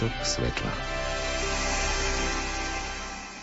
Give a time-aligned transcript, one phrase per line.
[0.00, 0.72] Príbytok svetla.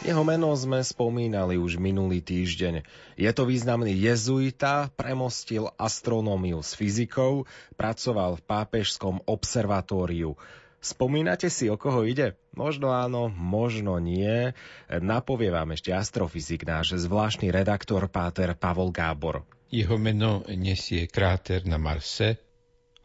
[0.02, 2.82] Jeho meno sme spomínali už minulý týždeň.
[3.14, 7.46] Je to významný jezuita, premostil astronómiu s fyzikou,
[7.78, 10.34] pracoval v pápežskom observatóriu.
[10.82, 12.34] Spomínate si, o koho ide?
[12.58, 14.50] Možno áno, možno nie.
[14.90, 19.46] Napovie vám ešte astrofyzik, náš zvláštny redaktor Páter Pavol Gábor.
[19.70, 22.42] Jeho meno nesie kráter na Marse,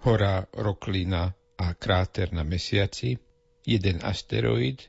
[0.08, 3.20] hora Roklina a kráter na Mesiaci,
[3.64, 4.82] jeden asteroid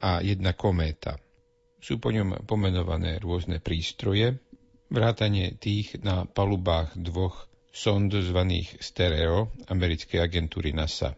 [0.00, 1.18] a jedna kométa.
[1.80, 4.36] Sú po ňom pomenované rôzne prístroje,
[4.92, 11.14] vrátanie tých na palubách dvoch sond zvaných Stereo americkej agentúry NASA.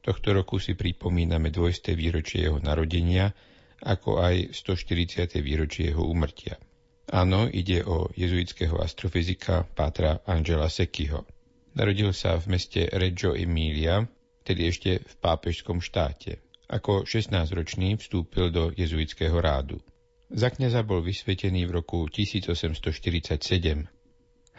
[0.00, 3.34] Tohto roku si pripomíname dvojsté výročie jeho narodenia,
[3.82, 5.42] ako aj 140.
[5.42, 6.56] výročie jeho úmrtia.
[7.08, 11.24] Áno, ide o jezuitského astrofyzika Pátra Angela Secchiho.
[11.76, 14.04] Narodil sa v meste Reggio Emilia,
[14.44, 16.40] tedy ešte v pápežskom štáte.
[16.68, 19.80] Ako 16-ročný vstúpil do jezuitského rádu.
[20.28, 23.88] Za kniaza bol vysvetený v roku 1847.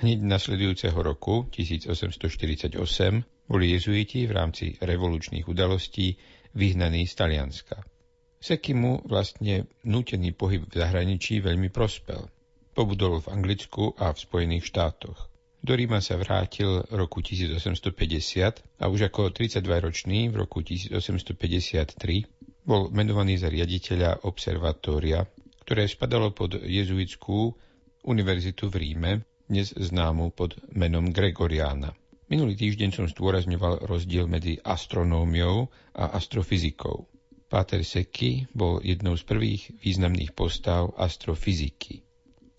[0.02, 2.74] Hneď nasledujúceho roku 1848
[3.46, 6.18] boli jezuiti v rámci revolučných udalostí
[6.58, 7.86] vyhnaní z Talianska.
[8.42, 12.26] Sekimu vlastne nútený pohyb v zahraničí veľmi prospel.
[12.74, 15.29] Pobudol v Anglicku a v Spojených štátoch.
[15.60, 22.00] Do Ríma sa vrátil v roku 1850 a už ako 32-ročný v roku 1853
[22.64, 25.28] bol menovaný za riaditeľa observatória,
[25.68, 27.52] ktoré spadalo pod jezuitskú
[28.08, 29.12] univerzitu v Ríme,
[29.52, 31.92] dnes známu pod menom Gregoriána.
[32.32, 37.04] Minulý týždeň som zdôrazňoval rozdiel medzi astronómiou a astrofyzikou.
[37.52, 42.00] Páter Secchi bol jednou z prvých významných postav astrofyziky.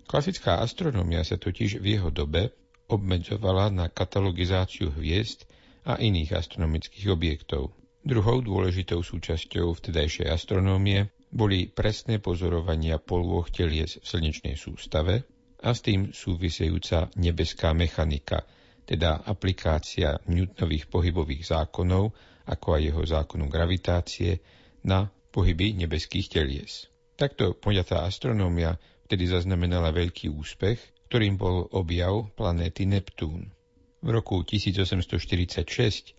[0.05, 2.60] Klasická astronómia sa totiž v jeho dobe
[2.91, 5.47] obmedzovala na katalogizáciu hviezd
[5.87, 7.71] a iných astronomických objektov.
[8.03, 15.23] Druhou dôležitou súčasťou vtedajšej astronómie boli presné pozorovania polôch telies v slnečnej sústave
[15.63, 18.43] a s tým súvisejúca nebeská mechanika–
[18.91, 22.11] teda aplikácia Newtonových pohybových zákonov,
[22.51, 24.43] ako aj jeho zákonu gravitácie,
[24.83, 26.91] na pohyby nebeských telies.
[27.15, 28.75] Takto poňatá astronómia
[29.07, 33.51] vtedy zaznamenala veľký úspech, ktorým bol objav planéty Neptún.
[33.99, 36.15] V roku 1846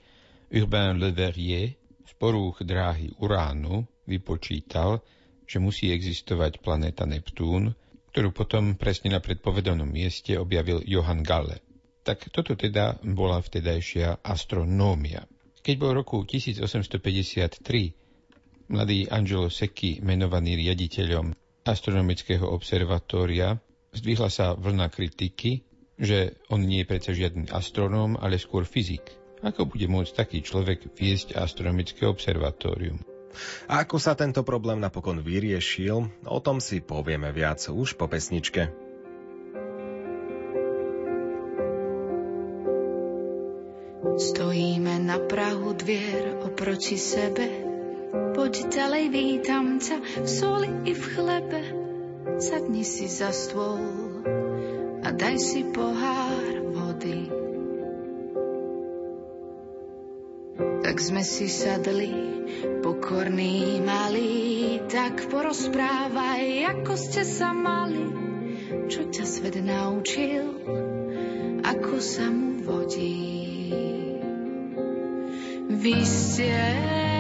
[0.52, 5.00] Urbain Le Verrier z porúch dráhy Uránu vypočítal,
[5.48, 7.72] že musí existovať planéta Neptún,
[8.12, 11.64] ktorú potom presne na predpovedanom mieste objavil Johann Galle.
[12.04, 15.24] Tak toto teda bola vtedajšia astronómia.
[15.64, 21.32] Keď bol roku 1853 mladý Angelo Secchi menovaný riaditeľom
[21.64, 23.56] astronomického observatória,
[23.92, 25.68] zdvihla sa vlna kritiky,
[26.02, 29.06] že on nie je predsa žiadny astronóm, ale skôr fyzik.
[29.42, 33.02] Ako bude môcť taký človek viesť astronomické observatórium?
[33.72, 38.70] A ako sa tento problém napokon vyriešil, o tom si povieme viac už po pesničke.
[44.12, 47.48] Stojíme na prahu dvier oproti sebe.
[48.36, 51.81] Poď ďalej, vítam ťa v soli i v chlebe.
[52.38, 53.84] Sadni si za stôl
[55.02, 57.28] a daj si pohár vody.
[60.82, 62.14] Tak sme si sadli,
[62.86, 68.06] pokorní malí, tak porozprávaj, ako ste sa mali,
[68.88, 70.46] čo ťa svet naučil,
[71.66, 73.42] ako sa mu vodí.
[75.72, 77.11] Vystiera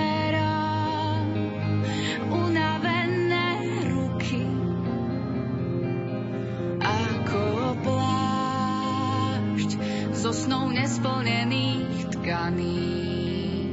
[12.52, 13.72] tkaní.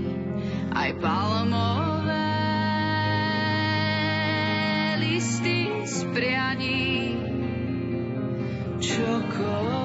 [0.70, 2.30] Aj palmové
[5.02, 7.19] listy z prianí
[8.78, 9.77] čokoľvek,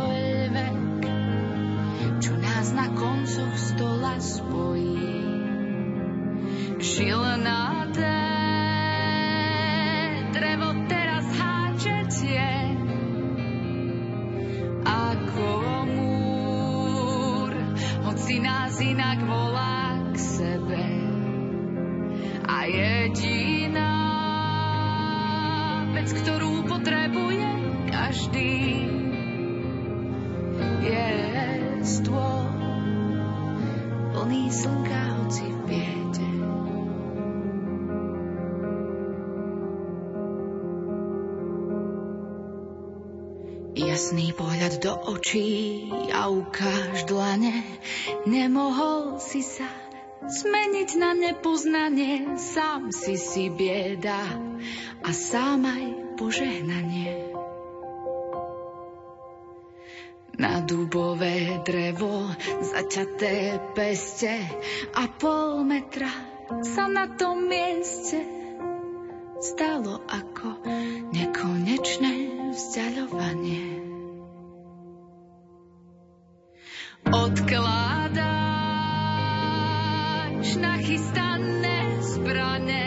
[18.24, 20.86] hoci nás inak volá k sebe.
[22.48, 23.96] A jediná
[25.92, 27.52] vec, ktorú potrebuje
[27.92, 28.56] každý,
[30.88, 31.12] je
[31.84, 32.48] stôl
[34.16, 36.13] plný slnka, hoci v biede.
[43.94, 47.62] Jasný pohľad do očí a ukáž dlane,
[48.26, 49.70] nemohol si sa
[50.26, 54.18] zmeniť na nepoznanie, sám si si bieda
[54.98, 55.86] a sám aj
[56.18, 57.38] požehnanie.
[60.42, 62.34] Na dubové drevo
[62.74, 64.42] zaťaté peste
[64.98, 66.10] a pol metra
[66.66, 68.43] sa na tom mieste
[69.44, 70.56] stalo ako
[71.12, 72.14] nekonečné
[72.56, 73.84] vzdialovanie.
[77.12, 78.16] Odkladáš
[80.64, 82.86] nachystané zbrane,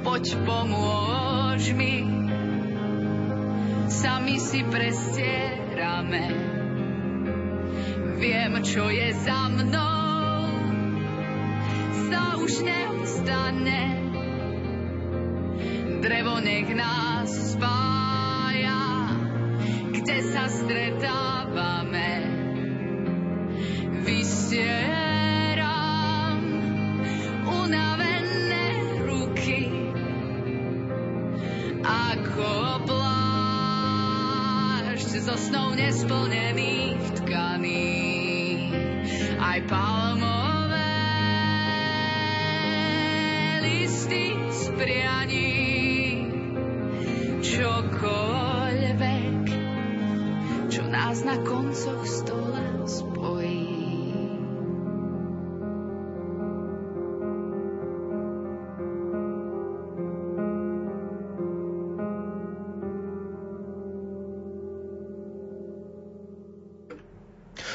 [0.00, 2.00] poď pomôž mi,
[3.92, 6.24] sami si prestierame.
[8.16, 10.48] Viem, čo je za mnou,
[12.08, 14.03] sa už neustane.
[16.04, 19.08] Drevo nech nás spája,
[19.88, 22.28] kde sa stretávame.
[24.04, 25.64] Vystieram
[27.48, 29.72] unavené ruky,
[31.80, 32.52] ako
[32.84, 33.64] plášť
[35.24, 37.96] zo snou nesplnených tkaní.
[39.40, 41.00] Aj palmové
[43.64, 45.63] listy z prianí,
[48.04, 49.48] čokoľvek,
[50.68, 52.33] čo nás na koncoch stola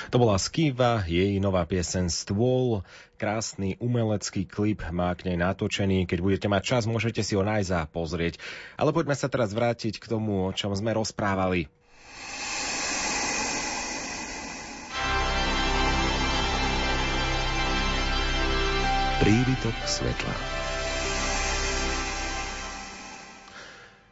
[0.09, 2.81] To bola Skiva, jej nová piesen Stôl.
[3.21, 6.09] Krásny umelecký klip má k nej natočený.
[6.09, 8.41] Keď budete mať čas, môžete si ho nájsť a pozrieť.
[8.73, 11.69] Ale poďme sa teraz vrátiť k tomu, o čom sme rozprávali.
[19.21, 20.58] Prívitok svetla.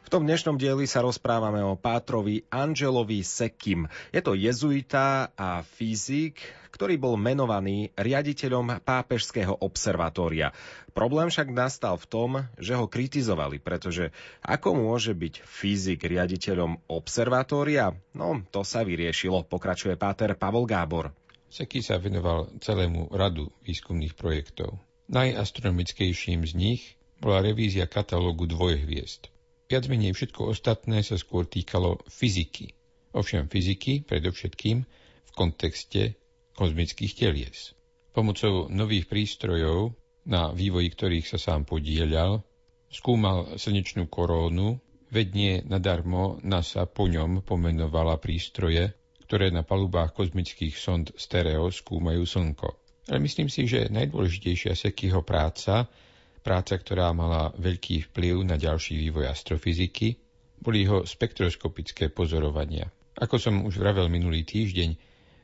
[0.07, 3.91] V tom dnešnom dieli sa rozprávame o Pátrovi Angelovi Sekim.
[4.15, 6.39] Je to jezuita a fyzik,
[6.71, 10.55] ktorý bol menovaný riaditeľom pápežského observatória.
[10.95, 14.15] Problém však nastal v tom, že ho kritizovali, pretože
[14.47, 17.91] ako môže byť fyzik riaditeľom observatória?
[18.15, 21.11] No, to sa vyriešilo, pokračuje Páter Pavol Gábor.
[21.51, 24.79] Seky sa venoval celému radu výskumných projektov.
[25.11, 29.35] Najastronomickejším z nich bola revízia katalógu dvojhviezd.
[29.67, 32.71] Viac menej všetko ostatné sa skôr týkalo fyziky.
[33.11, 34.77] Ovšem fyziky predovšetkým
[35.27, 36.15] v kontexte
[36.55, 37.75] kozmických telies.
[38.15, 39.91] Pomocou nových prístrojov,
[40.23, 42.47] na vývoji ktorých sa sám podielal,
[42.87, 44.79] skúmal slnečnú korónu,
[45.11, 48.95] vednie nadarmo NASA po ňom pomenovala prístroje,
[49.27, 52.69] ktoré na palubách kozmických sond Stereo skúmajú Slnko.
[53.11, 55.91] Ale myslím si, že najdôležitejšia Sekyho práca
[56.47, 60.15] práca, ktorá mala veľký vplyv na ďalší vývoj astrofyziky,
[60.63, 62.87] boli jeho spektroskopické pozorovania.
[63.19, 64.95] Ako som už vravel minulý týždeň,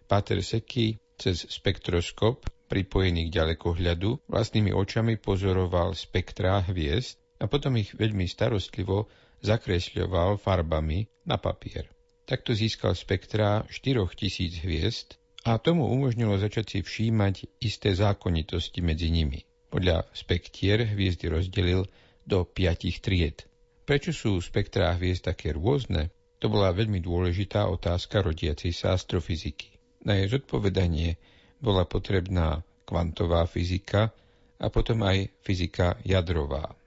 [0.07, 7.91] Páter Seky cez spektroskop pripojený k ďalekohľadu vlastnými očami pozoroval spektrá hviezd a potom ich
[7.91, 9.11] veľmi starostlivo
[9.43, 11.91] zakresľoval farbami na papier.
[12.23, 19.43] Takto získal spektrá 4000 hviezd a tomu umožnilo začať si všímať isté zákonitosti medzi nimi.
[19.73, 21.89] Podľa spektier hviezdy rozdelil
[22.21, 23.41] do piatich tried.
[23.89, 26.13] Prečo sú spektrá hviezd také rôzne?
[26.37, 29.73] To bola veľmi dôležitá otázka rodiacej sa astrofyziky.
[30.05, 31.17] Na jej zodpovedanie
[31.57, 34.13] bola potrebná kvantová fyzika
[34.61, 36.77] a potom aj fyzika jadrová.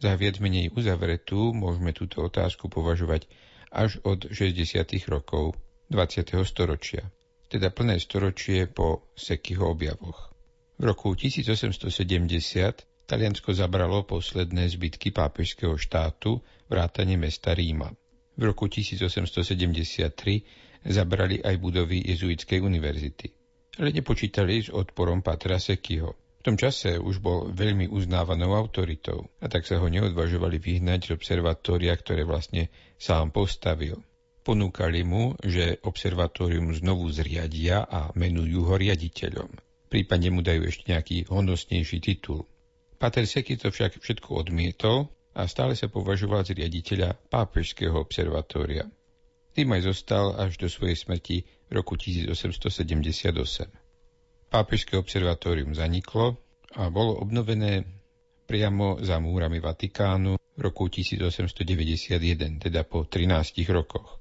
[0.00, 3.28] Za viac menej uzavretú môžeme túto otázku považovať
[3.68, 4.80] až od 60.
[5.04, 5.52] rokov
[5.92, 6.32] 20.
[6.48, 7.04] storočia,
[7.52, 10.31] teda plné storočie po Sekyho objavoch.
[10.82, 17.94] V roku 1870 Taliansko zabralo posledné zbytky pápežského štátu vrátane mesta Ríma.
[18.34, 20.10] V roku 1873
[20.82, 23.30] zabrali aj budovy Jezuitskej univerzity.
[23.78, 26.18] Ale nepočítali s odporom Patra Sekyho.
[26.18, 31.10] V tom čase už bol veľmi uznávanou autoritou a tak sa ho neodvažovali vyhnať z
[31.14, 34.02] observatória, ktoré vlastne sám postavil.
[34.42, 41.28] Ponúkali mu, že observatórium znovu zriadia a menujú ho riaditeľom prípadne mu dajú ešte nejaký
[41.28, 42.48] honosnejší titul.
[42.96, 48.88] Pater Seky to však všetko odmietol a stále sa považoval za riaditeľa pápežského observatória.
[49.52, 53.36] Tým aj zostal až do svojej smrti v roku 1878.
[54.48, 56.40] Pápežské observatórium zaniklo
[56.72, 57.84] a bolo obnovené
[58.48, 64.20] priamo za múrami Vatikánu v roku 1891, teda po 13 rokoch.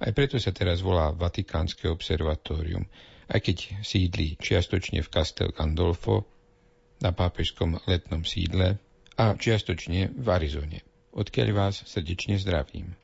[0.00, 2.84] Aj preto sa teraz volá Vatikánske observatórium,
[3.30, 6.26] aj keď sídli čiastočne v Castel Gandolfo,
[7.02, 8.78] na pápežskom letnom sídle
[9.18, 12.94] a čiastočne v Arizone, odkiaľ vás srdečne zdravím.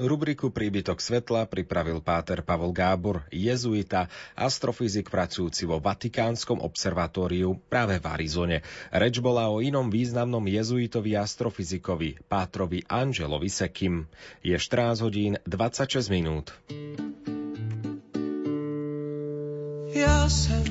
[0.00, 8.08] Rubriku Príbytok svetla pripravil páter Pavol Gábor, jezuita, astrofyzik pracujúci vo Vatikánskom observatóriu práve v
[8.08, 8.58] Arizone.
[8.88, 14.08] Reč bola o inom významnom jezuitovi astrofyzikovi, pátrovi Angelovi Sekim.
[14.40, 16.56] Je 14 hodín 26 minút.
[19.92, 20.64] Já jsem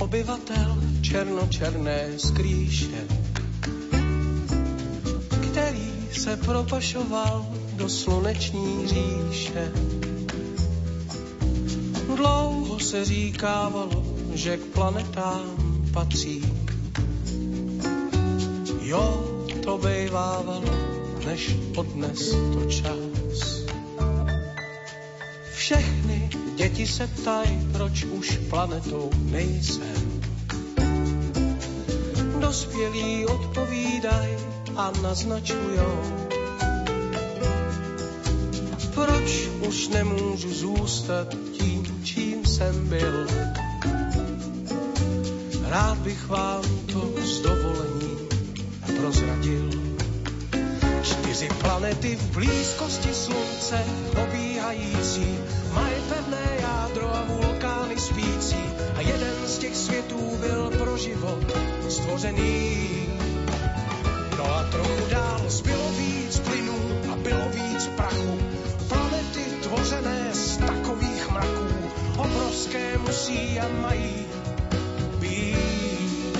[0.00, 3.04] obyvatel černočerné skrýše,
[5.50, 7.46] který se propašoval
[7.76, 9.72] do sluneční říše.
[12.16, 15.56] Dlouho se říkávalo, že k planetám
[15.92, 16.42] patří.
[18.80, 19.24] Jo,
[19.64, 20.64] to bejvávalo,
[21.26, 23.64] než odnes to čas.
[25.54, 26.07] Všechny
[26.58, 30.22] děti se ptají, proč už planetou nejsem.
[32.40, 34.36] Dospělí odpovídají
[34.76, 36.02] a naznačujou,
[38.94, 43.26] proč už nemůžu zůstat tím, čím jsem byl.
[45.68, 46.62] Rád bych vám
[46.92, 48.18] to s dovolením
[48.96, 49.70] prozradil.
[51.02, 53.84] Čtyři planety v blízkosti slunce
[54.22, 55.38] obíhající,
[55.80, 58.62] mají pevné jádro a vulkány spící
[58.94, 61.52] a jeden z těch světů byl pro život
[61.88, 62.88] stvořený.
[64.38, 66.78] No a trochu dál zbylo víc plynů
[67.12, 68.38] a bylo víc prachu
[69.68, 71.68] stvořené z takových mraků,
[72.16, 74.26] obrovské musí a mají
[75.20, 76.38] být.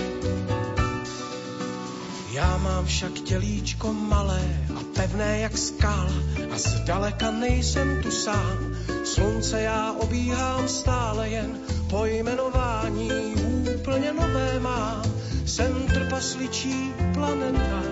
[2.33, 4.43] Já mám však tělíčko malé
[4.77, 6.11] a pevné jak skál
[6.51, 8.78] a zdaleka nejsem tu sám.
[9.19, 11.59] Slunce já obíhám stále jen
[11.91, 13.35] pojmenování
[13.75, 15.03] úplně nové mám.
[15.47, 17.83] Jsem trpasličí planeta,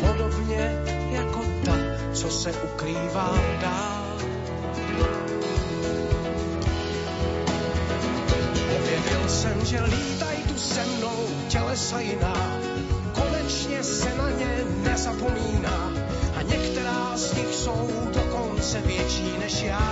[0.00, 0.78] podobně
[1.12, 1.76] jako ta,
[2.12, 4.00] co se ukrývá dál.
[9.28, 12.60] jsem, že lítaj tu se mnou tělesa jiná.
[13.14, 15.99] Konečně se na ně nezapomíná
[17.60, 19.88] jsou dokonce větší než já.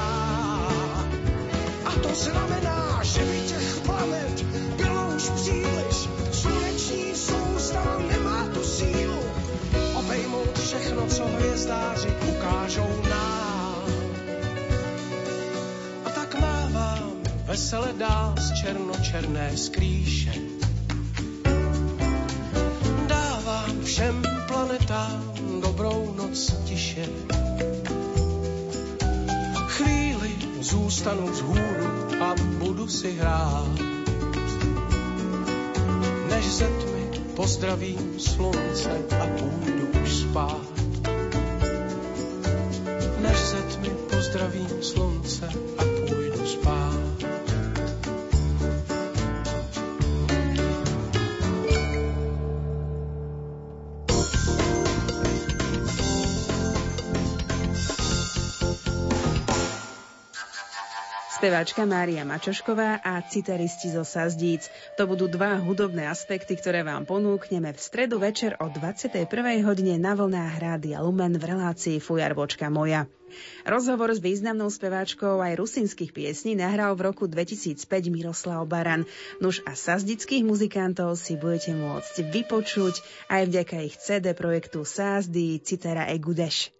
[1.84, 4.42] A to znamená, že by těch planet
[4.76, 6.08] bylo už příliš.
[6.32, 9.20] Sluneční soustava nemá tu sílu
[9.94, 13.84] obejmout všechno, co hvězdáři ukážou nám.
[16.04, 17.12] A tak mávám
[17.44, 20.32] vesele dál z černočerné skrýše.
[23.06, 27.08] Dávám všem planetám dobrou noc tiše.
[29.66, 31.88] Chvíli zůstanu vzhůru
[32.20, 33.78] a budu si hrát.
[36.30, 40.68] Než ze tmy pozdravím slunce a půjdu už spát.
[43.18, 45.48] Než ze tmy pozdravím slunce
[45.78, 45.97] a
[61.38, 64.66] Speváčka Mária Mačošková a citaristi zo Sazdíc.
[64.98, 69.22] To budú dva hudobné aspekty, ktoré vám ponúkneme v stredu večer o 21.
[69.62, 73.06] hodine na vlnách Rádia Lumen v relácii Fujarbočka moja.
[73.62, 79.06] Rozhovor s významnou speváčkou aj rusinských piesní nahral v roku 2005 Miroslav Baran.
[79.38, 82.98] Nuž a sazdických muzikantov si budete môcť vypočuť
[83.30, 86.74] aj vďaka ich CD projektu Sázdy Citera Egudeš.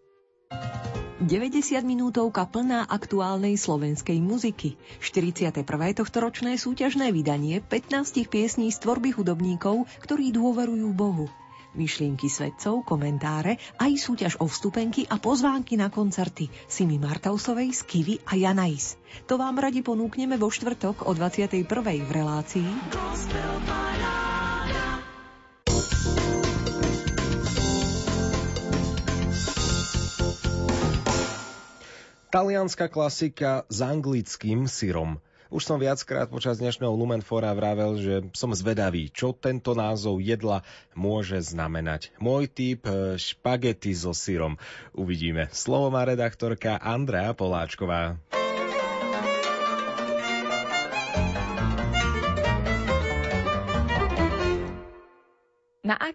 [1.19, 4.79] 90 minútovka plná aktuálnej slovenskej muziky.
[5.03, 5.67] 41.
[5.99, 11.27] tohtoročné súťažné vydanie 15 piesní z tvorby hudobníkov, ktorí dôverujú Bohu.
[11.75, 18.39] Myšlienky svedcov, komentáre, aj súťaž o vstupenky a pozvánky na koncerty Simi Martausovej, Skivy a
[18.39, 18.95] Janais.
[19.27, 21.67] To vám radi ponúkneme vo štvrtok o 21.
[22.07, 23.53] v relácii Gospel
[32.29, 35.17] Talianská klasika s anglickým syrom.
[35.49, 40.61] Už som viackrát počas dnešného Lumenfora vravel, že som zvedavý, čo tento názov jedla
[40.93, 42.13] môže znamenať.
[42.21, 44.61] Môj typ e, špagety so syrom.
[44.93, 45.49] Uvidíme.
[45.57, 48.21] Slovo má redaktorka Andrea Poláčková.
[55.81, 55.97] Na